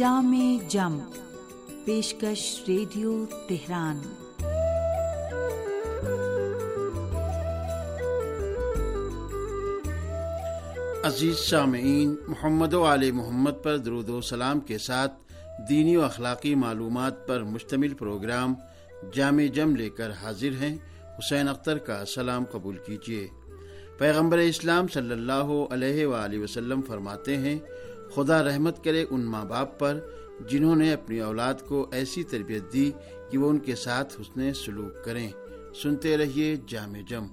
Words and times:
جام 0.00 0.58
جم، 0.68 0.98
پیشکش 1.84 2.60
radio 2.68 3.24
Tehran. 3.48 4.00
عزیز 11.04 11.36
سامعین، 11.36 12.16
محمد 12.28 12.74
و 12.74 12.84
علیہ 12.84 13.12
محمد 13.12 13.50
پر 13.62 13.76
درود 13.76 14.08
و 14.08 14.20
سلام 14.20 14.60
کے 14.60 14.78
ساتھ 14.78 15.12
دینی 15.68 15.96
و 15.96 16.04
اخلاقی 16.04 16.54
معلومات 16.54 17.28
پر 17.28 17.42
مشتمل 17.42 17.94
پروگرام 17.94 18.54
جامع 19.14 19.46
جم 19.54 19.76
لے 19.76 19.90
کر 19.90 20.10
حاضر 20.10 20.62
ہیں۔ 20.62 20.76
حسین 21.18 21.48
اختر 21.48 21.78
کا 21.78 22.04
سلام 22.04 22.44
قبول 22.44 22.76
کیجیے۔ 22.86 23.28
پیغمبر 24.00 24.38
اسلام 24.38 24.88
صلی 24.88 25.12
اللہ 25.12 25.66
علیہ 25.70 26.06
وآلہ 26.06 26.38
وسلم 26.38 26.82
فرماتے 26.82 27.36
ہیں، 27.36 27.58
خدا 28.14 28.42
رحمت 28.42 28.84
کرے 28.84 29.04
ان 29.10 29.20
ماں 29.20 29.44
باپ 29.44 29.78
پر 29.78 30.00
جنہوں 30.48 30.76
نے 30.76 30.92
اپنی 30.92 31.20
اولاد 31.20 31.54
کو 31.68 31.86
ایسی 31.92 32.22
تربیت 32.22 32.72
دی 32.72 32.90
کہ 33.30 33.38
وہ 33.38 33.50
ان 33.50 33.58
کے 33.58 33.74
ساتھ 33.74 34.20
حسن 34.20 34.54
سلوک 34.54 35.04
کریں۔ 35.04 35.28
سنتے 35.82 36.16
رہیے 36.16 36.56
جامع 36.68 36.98
جم۔ 37.08 37.26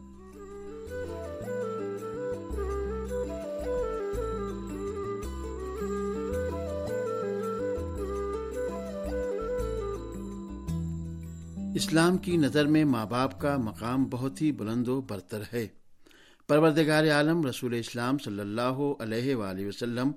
اسلام 11.75 12.17
کی 12.17 12.37
نظر 12.37 12.65
میں 12.65 12.85
ماں 12.85 13.05
باپ 13.05 13.41
کا 13.41 13.57
مقام 13.57 14.05
بہت 14.05 14.41
ہی 14.41 14.51
بلند 14.51 14.87
و 14.87 15.01
برتر 15.01 15.41
ہے۔ 15.53 15.67
پروردگار 16.49 17.11
عالم 17.11 17.45
رسول 17.45 17.73
اسلام 17.73 18.17
صلی 18.17 18.39
اللہ 18.39 18.77
علیہ 18.99 19.35
وآلہ 19.35 19.67
وسلم 19.67 20.11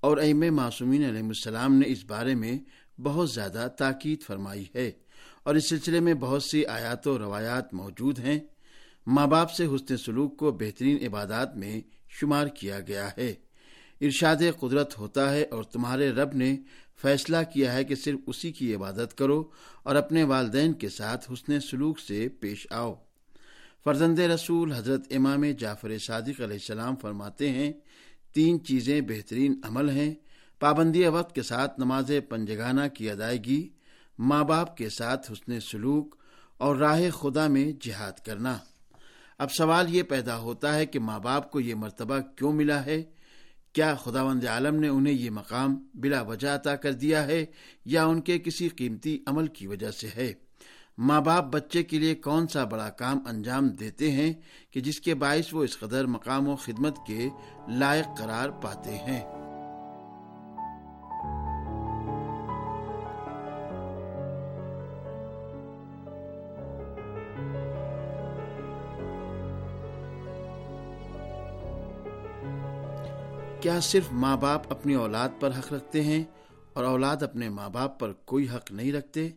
اور 0.00 0.18
ام 0.18 0.56
معصومین 0.56 1.08
علیہ 1.08 1.22
السلام 1.22 1.74
نے 1.74 1.88
اس 1.88 2.04
بارے 2.04 2.34
میں 2.34 2.58
بہت 3.00 3.30
زیادہ 3.30 3.68
تاکید 3.78 4.22
فرمائی 4.22 4.64
ہے 4.74 4.90
اور 5.42 5.54
اس 5.54 5.68
سلسلے 5.68 6.00
میں 6.00 6.14
بہت 6.14 6.42
سی 6.42 6.66
آیات 6.66 7.06
و 7.06 7.18
روایات 7.18 7.74
موجود 7.74 8.18
ہیں۔ 8.18 8.38
ماں 9.06 9.26
باپ 9.26 9.50
سے 9.50 9.66
حسن 9.66 9.96
سلوک 9.96 10.36
کو 10.36 10.52
بہترین 10.52 11.06
عبادات 11.06 11.56
میں 11.56 11.80
شمار 12.08 12.46
کیا 12.46 12.80
گیا 12.80 13.08
ہے۔ 13.18 13.34
ارشاد 14.00 14.36
قدرت 14.60 14.98
ہوتا 14.98 15.32
ہے 15.32 15.42
اور 15.42 15.64
تمہارے 15.64 16.10
رب 16.10 16.34
نے 16.34 16.56
فیصلہ 17.02 17.36
کیا 17.52 17.72
ہے 17.72 17.84
کہ 17.84 17.94
صرف 17.94 18.20
اسی 18.26 18.52
کی 18.52 18.74
عبادت 18.74 19.18
کرو 19.18 19.50
اور 19.82 19.94
اپنے 19.94 20.24
والدین 20.24 20.72
کے 20.72 20.88
ساتھ 20.88 21.32
حسن 21.32 21.60
سلوک 21.60 22.00
سے 22.00 22.28
پیش 22.28 22.66
آؤ۔ 22.70 22.94
فرزند 23.84 24.18
رسول 24.18 24.72
حضرت 24.72 25.06
امام 25.10 25.44
جعفر 25.44 25.98
صادق 25.98 26.40
علیہ 26.40 26.56
السلام 26.56 26.96
فرماتے 26.96 27.50
ہیں، 27.50 27.72
تین 28.34 28.64
چیزیں 28.64 29.00
بہترین 29.00 29.60
عمل 29.62 29.90
ہیں، 29.90 30.14
پابندی 30.60 31.06
وقت 31.06 31.34
کے 31.34 31.42
ساتھ 31.42 31.80
نماز 31.80 32.10
پنجگانہ 32.28 32.80
کی 32.94 33.10
ادائیگی، 33.10 33.68
ماں 34.18 34.44
باپ 34.44 34.76
کے 34.76 34.88
ساتھ 34.88 35.32
حسن 35.32 35.60
سلوک 35.60 36.16
اور 36.58 36.76
راہ 36.76 37.10
خدا 37.10 37.48
میں 37.48 37.72
جہاد 37.80 38.24
کرنا۔ 38.26 38.58
اب 39.38 39.52
سوال 39.52 39.94
یہ 39.94 40.02
پیدا 40.02 40.38
ہوتا 40.38 40.74
ہے 40.74 40.86
کہ 40.86 40.98
ماں 40.98 41.18
باپ 41.18 41.50
کو 41.50 41.60
یہ 41.60 41.74
مرتبہ 41.74 42.18
کیوں 42.36 42.52
ملا 42.52 42.86
ہے؟ 42.86 43.02
کیا 43.72 43.94
خداوند 43.94 44.44
عالم 44.44 44.80
نے 44.80 44.88
انہیں 44.88 45.14
یہ 45.14 45.30
مقام 45.30 45.86
بلا 45.94 46.22
وجہ 46.22 46.48
عطا 46.48 46.76
کر 46.76 46.92
دیا 46.92 47.26
ہے 47.26 47.46
یا 47.84 48.04
ان 48.04 48.20
کے 48.20 48.38
کسی 48.38 48.68
قیمتی 48.68 49.18
عمل 49.26 49.46
کی 49.46 49.66
وجہ 49.66 49.90
سے 49.90 50.08
ہے؟ 50.16 50.32
ماں 50.98 51.20
باپ 51.20 51.44
بچے 51.44 51.82
کے 51.82 51.98
لیے 51.98 52.14
کون 52.14 52.48
سا 52.48 52.64
بڑا 52.64 52.88
کام 52.88 53.18
انجام 53.26 53.68
دیتے 53.68 54.10
ہیں 54.10 54.32
کہ 54.70 54.80
جس 54.80 55.00
کے 55.00 55.14
باعث 55.14 55.54
وہ 55.54 55.64
اس 55.64 55.78
قدر 55.78 56.06
مقام 56.06 56.48
و 56.48 56.56
خدمت 56.56 56.98
کے 57.06 57.28
لائق 57.68 58.18
قرار 58.18 58.48
پاتے 58.48 58.96
ہیں؟ 58.96 59.22
کیا 73.60 73.80
صرف 73.80 74.12
ماں 74.12 74.36
باپ 74.36 74.72
اپنی 74.72 74.94
اولاد 74.94 75.28
پر 75.40 75.50
حق 75.58 75.72
رکھتے 75.72 76.02
ہیں 76.02 76.24
اور 76.72 76.84
اولاد 76.84 77.22
اپنے 77.22 77.48
ماں 77.48 77.68
باپ 77.68 78.00
پر 78.00 78.12
کوئی 78.12 78.48
حق 78.48 78.72
نہیں 78.72 78.92
رکھتے؟ 78.92 79.30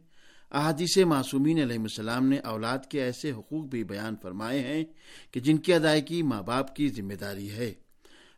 احادیث 0.51 0.97
معصومین 0.97 1.61
علیہ 1.61 1.79
السلام 1.79 2.27
نے 2.27 2.37
اولاد 2.37 2.77
کے 2.89 3.03
ایسے 3.03 3.31
حقوق 3.31 3.65
بھی 3.65 3.83
بیان 3.83 4.15
فرمائے 4.21 4.59
ہیں 4.59 4.83
کہ 5.31 5.39
جن 5.39 5.57
کی 5.57 5.73
ادائیگی 5.73 6.21
ماں 6.21 6.41
باپ 6.41 6.75
کی 6.75 6.87
ذمہ 6.89 7.13
داری 7.13 7.51
ہے۔ 7.51 7.73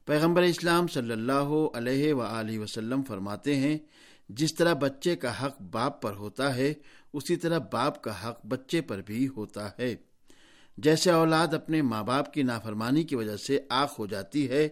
پیغمبر 0.05 0.41
اسلام 0.41 0.87
صلی 0.87 1.11
اللہ 1.11 1.67
علیہ 1.73 2.13
و 2.13 2.23
وسلم 2.61 3.03
فرماتے 3.03 3.55
ہیں، 3.55 3.77
جس 4.29 4.55
طرح 4.55 4.73
بچے 4.73 5.15
کا 5.15 5.45
حق 5.45 5.61
باپ 5.61 6.01
پر 6.01 6.11
ہوتا 6.11 6.55
ہے، 6.55 6.73
اسی 7.13 7.35
طرح 7.35 7.59
باپ 7.71 8.01
کا 8.01 8.29
حق 8.29 8.45
بچے 8.45 8.81
پر 8.81 9.01
بھی 9.01 9.27
ہوتا 9.27 9.69
ہے۔ 9.79 9.95
جیسے 10.77 11.11
اولاد 11.11 11.53
اپنے 11.53 11.81
ماں 11.81 12.03
باپ 12.03 12.33
کی 12.33 12.43
نافرمانی 12.43 13.03
کی 13.03 13.15
وجہ 13.15 13.37
سے 13.37 13.59
آخ 13.69 13.99
ہو 13.99 14.05
جاتی 14.05 14.49
ہے، 14.49 14.69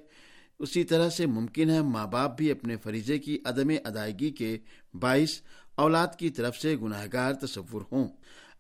اسی 0.60 0.84
طرح 0.84 1.10
سے 1.10 1.26
ممکن 1.26 1.70
ہے 1.70 1.82
ماں 1.82 2.08
باپ 2.08 2.38
بھی 2.38 2.52
اپنے 2.52 2.78
فریضے 2.78 3.20
کی 3.20 3.38
عدم 3.46 3.72
ادائیگی 3.86 4.32
کے 4.32 4.58
باعث 4.94 5.42
اولاد 5.78 6.08
کی 6.18 6.30
طرف 6.30 6.58
سے 6.58 6.76
گناہ 6.82 7.06
گار 7.14 7.34
تصور 7.34 7.82
ہوں۔ 7.92 8.08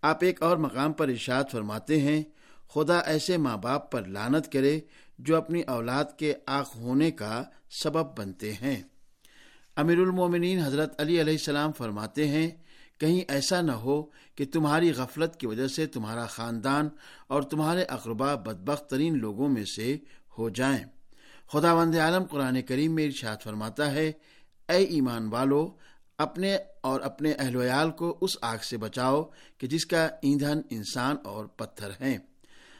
آپ 0.01 0.17
ایک 0.21 0.43
اور 0.43 0.57
مقام 0.57 0.93
پر 0.93 1.07
ارشاد 1.07 1.43
فرماتے 1.51 2.01
ہیں، 2.01 2.23
خدا 2.73 2.99
ایسے 2.99 3.37
ماں 3.37 3.57
باپ 3.57 3.91
پر 3.91 4.05
لانت 4.05 4.51
کرے 4.51 4.79
جو 5.19 5.35
اپنی 5.35 5.61
اولاد 5.61 6.05
کے 6.17 6.33
آخ 6.45 6.75
ہونے 6.75 7.11
کا 7.11 7.43
سبب 7.83 8.19
بنتے 8.19 8.53
ہیں۔ 8.53 8.83
امیر 9.75 9.97
المومنین 9.97 10.59
حضرت 10.59 11.01
علی 11.01 11.21
علیہ 11.21 11.33
السلام 11.33 11.71
فرماتے 11.71 12.27
ہیں، 12.27 12.49
کہیں 12.99 13.21
ایسا 13.27 13.61
نہ 13.61 13.71
ہو 13.71 14.03
کہ 14.35 14.45
تمہاری 14.45 14.91
غفلت 14.91 15.39
کی 15.39 15.47
وجہ 15.47 15.67
سے 15.67 15.85
تمہارا 15.85 16.25
خاندان 16.25 16.89
اور 17.27 17.41
تمہارے 17.41 17.83
اقربا 17.83 18.35
بدبخت 18.35 18.89
ترین 18.89 19.17
لوگوں 19.17 19.49
میں 19.49 19.65
سے 19.65 19.97
ہو 20.37 20.49
جائیں۔ 20.49 20.83
خدا 21.51 21.73
وند 21.73 21.95
عالم 21.95 22.23
قرآن 22.23 22.61
کریم 22.61 22.95
میں 22.95 23.05
ارشاد 23.05 23.37
فرماتا 23.43 23.91
ہے، 23.91 24.11
اے 24.69 24.83
ایمان 24.83 25.27
والو 25.27 25.77
اپنے 26.17 26.57
اور 26.81 27.01
اپنے 27.01 27.31
اہل 27.31 27.55
ویال 27.55 27.91
کو 27.91 28.17
اس 28.21 28.37
آگ 28.41 28.57
سے 28.57 28.77
بچاؤ 28.77 29.23
کہ 29.57 29.67
جس 29.67 29.85
کا 29.85 30.09
ایندھن 30.21 30.61
انسان 30.69 31.15
اور 31.23 31.45
پتھر 31.45 31.89
ہیں۔ 32.01 32.17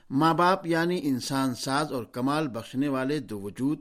ماں 0.10 0.34
باپ 0.34 0.68
یعنی 0.68 1.00
انسان 1.04 1.56
ساز 1.56 1.94
اور 1.94 2.04
کمال 2.04 2.48
بخشنے 2.48 2.88
والے 2.88 3.20
دو 3.20 3.42
وجود۔ 3.42 3.80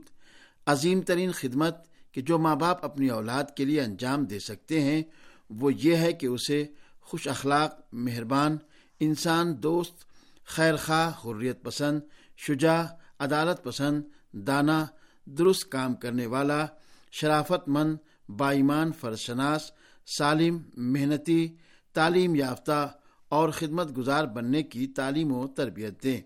عظیم 0.65 1.01
ترین 1.01 1.31
خدمت 1.31 1.75
کہ 2.11 2.21
جو 2.21 2.37
ماں 2.37 2.55
باپ 2.55 2.85
اپنی 2.85 3.07
اولاد 3.07 3.43
کے 3.57 3.65
لیے 3.65 3.81
انجام 3.81 4.25
دے 4.25 4.39
سکتے 4.39 4.81
ہیں، 4.81 5.03
وہ 5.49 5.73
یہ 5.73 5.95
ہے 5.95 6.13
کہ 6.13 6.27
اسے 6.27 6.65
خوش 7.01 7.27
اخلاق، 7.27 7.79
مہربان، 7.93 8.57
انسان 8.99 9.63
دوست 9.63 10.05
خیر 10.45 10.75
خواہ 10.75 11.11
حریت 11.25 11.63
پسند، 11.63 11.99
شجاع، 12.37 12.83
عدالت 13.19 13.63
پسند، 13.63 14.03
دانا، 14.31 14.85
درست 15.25 15.69
کام 15.69 15.93
کرنے 15.93 16.25
والا، 16.25 16.65
شرافت 17.11 17.67
مند 17.67 17.97
بائیمان، 18.29 18.91
فرشناس، 18.91 19.71
سالم، 20.17 20.57
محنتی، 20.77 21.47
تعلیم 21.93 22.35
یافتہ 22.35 22.93
اور 23.29 23.49
خدمت 23.49 23.97
گزار 23.97 24.25
بننے 24.25 24.63
کی 24.63 24.87
تعلیم 24.87 25.31
و 25.31 25.47
تربیت 25.47 26.03
دیں۔ 26.03 26.21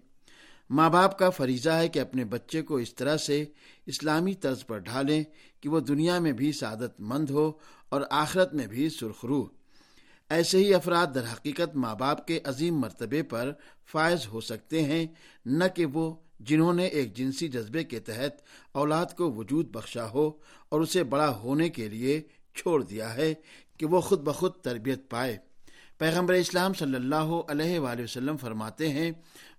ماں 0.70 0.90
باپ 0.90 1.18
کا 1.18 1.30
فریضہ 1.30 1.70
ہے 1.70 1.88
کہ 1.88 2.00
اپنے 2.00 2.26
بچے 2.26 2.62
کو 2.62 2.76
اس 2.76 2.96
طرح 2.96 3.18
سے 3.18 3.46
اسلامی 3.86 4.34
طرز 4.34 4.66
پر 4.66 4.78
ڈھالیں 4.78 5.24
کہ 5.62 5.70
وہ 5.70 5.80
دنیا 5.80 6.20
میں 6.20 6.32
بھی 6.32 6.52
سعادت 6.52 7.02
مند 7.02 7.30
ہو 7.30 7.52
اور 7.90 8.02
آخرت 8.10 8.54
میں 8.54 8.68
بھی 8.68 8.90
سرخرو۔ 8.90 9.48
ایسے 10.30 10.58
ہی 10.58 10.74
افراد 10.74 11.08
در 11.16 11.24
حقیقت 11.34 11.76
ماں 11.76 11.96
باپ 11.96 12.28
کے 12.28 12.40
عظیم 12.44 12.80
مرتبے 12.80 13.24
پر 13.24 13.52
فائز 13.92 14.28
ہو 14.28 14.42
سکتے 14.42 14.84
ہیں، 14.84 15.08
نہ 15.46 15.64
کہ 15.76 15.86
وہ 15.86 16.16
جنہوں 16.46 16.74
نے 16.74 16.85
ایک 16.85 17.16
جنسی 17.16 17.47
جذبے 17.47 17.84
کے 17.84 18.00
تحت 18.00 18.41
اولاد 18.72 19.06
کو 19.18 19.31
وجود 19.31 19.68
بخشا 19.72 20.09
ہو 20.09 20.32
اور 20.70 20.82
اسے 20.82 21.03
بڑا 21.03 21.29
ہونے 21.35 21.70
کے 21.70 21.90
لیے 21.90 22.22
چھوڑ 22.55 22.84
دیا 22.84 23.16
ہے 23.16 23.34
کہ 23.78 23.85
وہ 23.85 24.02
خود 24.02 24.22
بخود 24.22 24.52
تربیت 24.52 25.09
پائے۔ 25.09 25.38
پیغمبر 25.97 26.34
اسلام 26.34 26.73
صلی 26.73 26.96
اللہ 26.96 27.32
علیہ 27.47 27.79
وآلہ 27.79 28.03
وسلم 28.03 28.38
فرماتے 28.38 28.90
ہیں، 28.90 29.11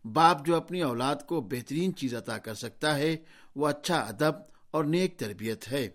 باپ 0.05 0.47
جو 0.47 0.57
اپنی 0.57 0.83
اولاد 0.83 1.17
کو 1.27 1.41
بہترین 1.41 1.95
چیز 1.95 2.15
عطا 2.15 2.39
کر 2.39 2.55
سکتا 2.55 2.99
ہے، 2.99 3.17
وہ 3.57 3.67
اچھا 3.67 3.99
ادب 4.01 4.35
اور 4.71 4.85
نیک 4.85 5.19
تربیت 5.19 5.73
ہے۔ 5.73 5.89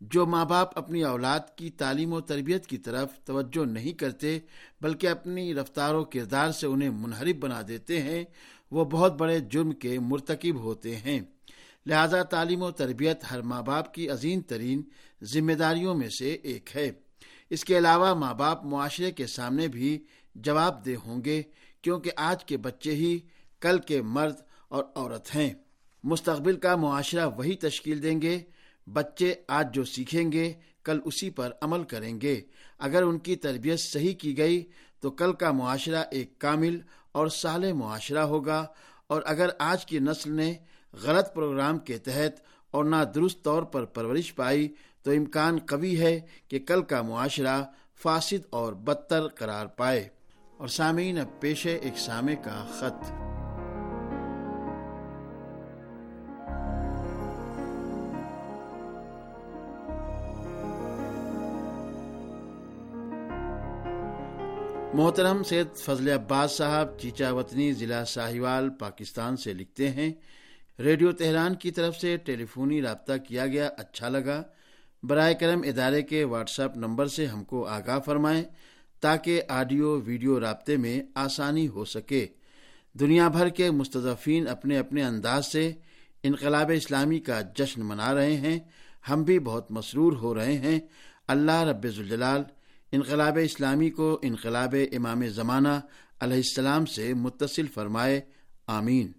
جو 0.00 0.26
ماں 0.26 0.44
باپ 0.44 0.78
اپنی 0.78 1.02
اولاد 1.02 1.40
کی 1.56 1.70
تعلیم 1.70 2.12
و 2.12 2.20
تربیت 2.20 2.66
کی 2.66 2.78
طرف 2.78 3.08
توجہ 3.24 3.64
نہیں 3.64 3.92
کرتے، 3.92 4.38
بلکہ 4.80 5.06
اپنی 5.06 5.54
رفتار 5.54 5.94
و 5.94 6.04
کردار 6.04 6.50
سے 6.50 6.66
انہیں 6.66 6.90
منحرف 6.90 7.36
بنا 7.40 7.62
دیتے 7.68 8.02
ہیں، 8.02 8.24
وہ 8.70 8.84
بہت 8.84 9.16
بڑے 9.16 9.40
جرم 9.40 9.72
کے 9.72 9.98
مرتکب 9.98 10.56
ہوتے 10.56 10.96
ہیں۔ 10.96 11.20
لہذا 11.86 12.22
تعلیم 12.22 12.62
و 12.62 12.70
تربیت 12.70 13.24
ہر 13.30 13.42
ماں 13.42 13.62
باپ 13.62 13.94
کی 13.94 14.08
عظیم 14.08 14.40
ترین 14.40 14.82
ذمہ 15.22 15.52
داریوں 15.52 15.94
میں 15.94 16.08
سے 16.18 16.30
ایک 16.30 16.76
ہے۔ 16.76 16.90
اس 17.50 17.64
کے 17.64 17.78
علاوہ 17.78 18.14
ماں 18.14 18.34
باپ 18.34 18.64
معاشرے 18.64 19.10
کے 19.10 19.26
سامنے 19.26 19.68
بھی 19.68 20.04
جواب 20.34 20.86
دہ 20.86 21.06
ہوں 21.06 21.24
گے، 21.24 21.42
کیونکہ 21.82 22.10
آج 22.16 22.44
کے 22.44 22.56
بچے 22.56 22.94
ہی 22.94 23.18
کل 23.60 23.78
کے 23.78 24.02
مرد 24.02 24.34
اور 24.68 24.84
عورت 24.94 25.34
ہیں۔ 25.34 25.54
مستقبل 26.04 26.56
کا 26.56 26.76
معاشرہ 26.76 27.28
وہی 27.36 27.54
تشکیل 27.54 28.02
دیں 28.02 28.22
گے 28.22 28.38
بچے 28.86 29.34
آج 29.48 29.74
جو 29.74 29.84
سیکھیں 29.84 30.32
گے، 30.32 30.52
کل 30.84 31.00
اسی 31.04 31.30
پر 31.30 31.50
عمل 31.60 31.84
کریں 31.84 32.20
گے۔ 32.20 32.40
اگر 32.78 33.02
ان 33.02 33.18
کی 33.18 33.36
تربیت 33.36 33.80
صحیح 33.80 34.14
کی 34.14 34.38
گئی، 34.38 34.70
تو 35.00 35.10
کل 35.10 35.32
کا 35.32 35.50
معاشرہ 35.50 36.04
ایک 36.10 36.38
کامل 36.38 36.80
اور 37.12 37.28
سال 37.28 37.72
معاشرہ 37.72 38.18
ہوگا۔ 38.18 38.66
اور 39.06 39.22
اگر 39.24 39.48
آج 39.58 39.86
کی 39.86 39.98
نسل 39.98 40.32
نے 40.32 40.54
غلط 40.92 41.34
پروگرام 41.34 41.78
کے 41.78 41.98
تحت 41.98 42.40
اور 42.70 42.84
نہ 42.84 42.96
درست 43.14 43.42
طور 43.42 43.62
پر 43.62 43.84
پرورش 43.84 44.34
پائی، 44.34 44.74
تو 45.02 45.10
امکان 45.10 45.58
قوی 45.58 46.00
ہے 46.00 46.20
کہ 46.48 46.58
کل 46.58 46.82
کا 46.82 47.02
معاشرہ 47.02 47.64
فاسد 48.02 48.46
اور 48.50 48.72
بدتر 48.72 49.28
قرار 49.28 49.66
پائے۔ 49.66 50.08
اور 50.56 50.68
سامعین، 50.68 51.18
اب 51.18 51.40
پیشے 51.40 51.76
ایک 51.76 51.98
سامع 51.98 52.34
کا 52.34 52.66
خط۔ 52.78 53.29
محترم 64.94 65.42
سید 65.42 65.76
فضل 65.76 66.08
عباس 66.08 66.52
صاحب 66.52 66.98
چیچا 66.98 67.32
وطنی 67.32 67.72
ضلع 67.72 68.04
ساہیوال، 68.04 68.70
پاکستان 68.70 69.36
سے 69.36 69.52
لکھتے 69.52 69.90
ہیں، 69.90 70.12
ریڈیو 70.78 71.12
تہران 71.12 71.54
کی 71.54 71.70
طرف 71.70 71.96
سے 71.96 72.16
ٹیلی 72.16 72.44
فونی 72.44 72.82
رابطہ 72.82 73.12
کیا 73.28 73.46
گیا 73.46 73.70
اچھا 73.78 74.08
لگا۔ 74.08 74.42
برائے 75.02 75.34
کرم 75.34 75.60
ادارے 75.64 76.02
کے 76.02 76.24
واٹس 76.24 76.60
ایپ 76.60 76.76
نمبر 76.76 77.06
سے 77.06 77.26
ہم 77.26 77.44
کو 77.44 77.66
آگاہ 77.66 77.98
فرمائیں 77.98 78.44
تاکہ 79.00 79.42
آڈیو 79.48 80.00
ویڈیو 80.04 80.40
رابطے 80.40 80.76
میں 80.76 81.02
آسانی 81.14 81.68
ہو 81.68 81.84
سکے۔ 81.84 82.26
دنیا 82.92 83.28
بھر 83.28 83.48
کے 83.48 83.70
مستضفین 83.70 84.48
اپنے 84.48 84.78
اپنے 84.78 85.02
انداز 85.02 85.46
سے 85.46 85.72
انقلاب 86.22 86.70
اسلامی 86.74 87.18
کا 87.18 87.40
جشن 87.40 87.82
منا 87.82 88.14
رہے 88.14 88.36
ہیں۔ 88.36 88.58
ہم 89.10 89.22
بھی 89.22 89.38
بہت 89.38 89.70
مسرور 89.70 90.12
ہو 90.12 90.34
رہے 90.34 90.52
ہیں۔ 90.52 90.80
اللہ 91.28 91.62
رب 91.62 91.84
الجلال 91.84 92.42
انقلاب 92.92 93.38
اسلامی 93.42 93.90
کو 93.90 94.18
انقلاب 94.22 94.74
امام 94.92 95.26
زمانہ 95.26 95.68
علیہ 96.20 96.36
السلام 96.36 96.86
سے 96.86 97.14
متصل 97.14 97.66
فرمائے، 97.66 98.20
آمین۔ 98.66 99.12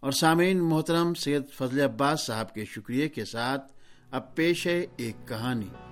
اور 0.00 0.12
سامعین، 0.12 0.58
محترم 0.58 1.14
سید 1.14 1.42
فضل 1.50 1.80
عباس 1.80 2.26
صاحب 2.26 2.54
کے 2.54 2.64
شکریہ 2.64 3.08
کے 3.08 3.24
ساتھ 3.24 3.72
اب 4.10 4.34
پیش 4.34 4.66
ہے 4.66 4.86
ایک 4.96 5.16
کہانی۔ 5.28 5.87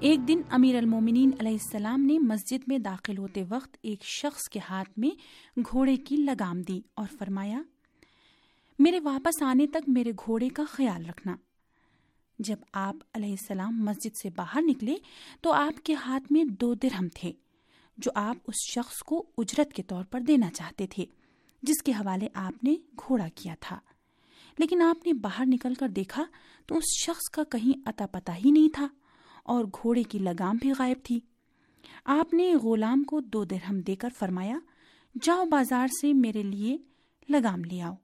ایک 0.00 0.28
دن 0.28 0.40
امیر 0.50 0.76
المومنین 0.76 1.30
علیہ 1.40 1.52
السلام 1.52 2.00
نے 2.00 2.18
مسجد 2.18 2.62
میں 2.66 2.78
داخل 2.78 3.18
ہوتے 3.18 3.42
وقت 3.48 3.76
ایک 3.82 4.04
شخص 4.04 4.48
کے 4.48 4.60
ہاتھ 4.70 4.98
میں 4.98 5.10
گھوڑے 5.60 5.96
کی 5.96 6.16
لگام 6.16 6.62
دی 6.62 6.80
اور 6.94 7.06
فرمایا، 7.18 7.62
میرے 8.78 9.00
واپس 9.00 9.42
آنے 9.42 9.66
تک 9.66 9.88
میرے 9.88 10.12
گھوڑے 10.24 10.48
کا 10.48 10.62
خیال 10.68 11.06
رکھنا۔ 11.06 11.36
جب 12.38 12.56
آپ 12.72 12.96
علیہ 13.14 13.30
السلام 13.30 13.84
مسجد 13.84 14.16
سے 14.22 14.30
باہر 14.30 14.60
نکلے 14.62 14.94
تو 15.40 15.52
آپ 15.52 15.84
کے 15.84 15.94
ہاتھ 15.94 16.32
میں 16.32 16.44
دو 16.44 16.74
درہم 16.74 17.08
تھے، 17.14 17.32
جو 17.98 18.10
آپ 18.14 18.36
اس 18.46 18.54
شخص 18.74 18.96
کو 18.98 19.26
اجرت 19.38 19.72
کے 19.72 19.82
طور 19.82 20.04
پر 20.04 20.20
دینا 20.20 20.50
چاہتے 20.50 20.86
تھے، 20.86 21.04
جس 21.62 21.82
کے 21.82 21.92
حوالے 21.92 22.28
آپ 22.34 22.64
نے 22.64 22.74
گھوڑا 22.96 23.28
کیا 23.34 23.54
تھا۔ 23.60 23.78
لیکن 24.58 24.82
آپ 24.82 25.06
نے 25.06 25.12
باہر 25.12 25.44
نکل 25.46 25.74
کر 25.74 25.88
دیکھا 25.88 26.24
تو 26.66 26.76
اس 26.76 26.84
شخص 27.06 27.30
کا 27.30 27.42
کہیں 27.44 27.88
اتا 27.88 28.06
پتا 28.06 28.36
ہی 28.36 28.50
نہیں 28.50 28.68
تھا۔ 28.74 28.88
اور 29.46 29.64
گھوڑے 29.64 30.02
کی 30.02 30.18
لگام 30.18 30.56
بھی 30.60 30.72
غائب 30.78 30.96
تھی۔ 31.04 31.20
آپ 32.04 32.34
نے 32.34 32.54
غلام 32.54 33.04
کو 33.04 33.20
دو 33.20 33.44
درہم 33.44 33.80
دے 33.80 33.96
کر 33.96 34.08
فرمایا، 34.18 34.58
جاؤ 35.22 35.44
بازار 35.44 35.86
سے 36.00 36.12
میرے 36.12 36.42
لیے 36.42 36.76
لگام 37.28 37.64
لے 37.64 37.80
آؤ۔ 37.80 37.94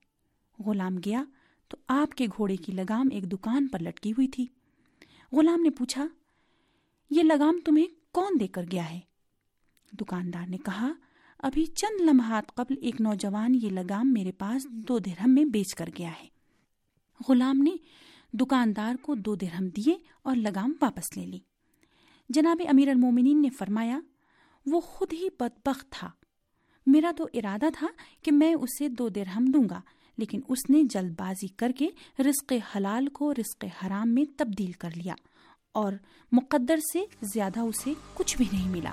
غلام 0.66 0.96
گیا 1.04 1.24
تو 1.68 1.76
آپ 1.88 2.14
کے 2.14 2.26
گھوڑے 2.36 2.56
کی 2.56 2.72
لگام 2.72 3.08
ایک 3.12 3.32
دکان 3.32 3.68
پر 3.68 3.78
لٹکی 3.78 4.12
ہوئی 4.12 4.28
تھی۔ 4.28 4.46
غلام 5.32 5.60
نے 5.62 5.70
پوچھا، 5.70 6.06
یہ 7.10 7.22
لگام 7.22 7.60
تمہیں 7.64 7.86
کون 8.12 8.40
دے 8.40 8.46
کر 8.46 8.64
گیا 8.72 8.90
ہے؟ 8.90 9.00
دکاندار 9.92 10.46
نے 10.48 10.56
کہا، 10.56 10.92
ابھی 11.38 11.66
چند 11.66 12.00
لمحات 12.00 12.54
قبل 12.54 12.74
ایک 12.80 13.00
نوجوان 13.00 13.54
یہ 13.54 13.70
لگام 13.70 14.12
میرے 14.12 14.32
پاس 14.32 14.66
دو 14.70 14.98
درہم 14.98 15.34
میں 15.34 15.44
بیچ 15.44 15.74
کر 15.74 15.86
گیا 15.98 16.10
ہے۔ 16.10 16.28
غلام 17.28 17.58
نے 17.58 17.70
دکاندار 18.32 18.94
کو 19.02 19.14
دو 19.14 19.34
درہم 19.34 19.68
دیے 19.68 19.94
اور 20.22 20.36
لگام 20.36 20.72
واپس 20.82 21.16
لے 21.16 21.26
لی۔ 21.26 21.38
جناب 22.28 22.60
امیر 22.68 22.88
المومنین 22.88 23.42
نے 23.42 23.50
فرمایا، 23.50 24.00
وہ 24.66 24.80
خود 24.80 25.12
ہی 25.12 25.28
بدبخت 25.40 25.90
تھا۔ 25.90 26.10
میرا 26.86 27.12
تو 27.16 27.26
ارادہ 27.34 27.66
تھا 27.78 27.86
کہ 28.22 28.32
میں 28.32 28.54
اسے 28.54 28.88
دو 28.88 29.08
درہم 29.08 29.44
دوں 29.44 29.64
گا، 29.70 29.80
لیکن 30.18 30.40
اس 30.48 30.70
نے 30.70 30.82
جلد 30.82 31.10
بازی 31.18 31.48
کر 31.48 31.72
کے 31.78 31.88
رزق 32.18 32.52
حلال 32.76 33.06
کو 33.06 33.34
رزق 33.34 33.64
حرام 33.64 34.14
میں 34.14 34.24
تبدیل 34.36 34.72
کر 34.72 34.90
لیا 34.96 35.14
اور 35.72 35.92
مقدر 36.32 36.76
سے 36.92 37.04
زیادہ 37.22 37.60
اسے 37.60 37.92
کچھ 38.14 38.36
بھی 38.36 38.44
نہیں 38.52 38.68
ملا۔ 38.68 38.92